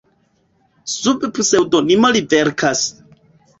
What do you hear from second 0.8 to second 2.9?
Sub pseŭdonimo li verkas.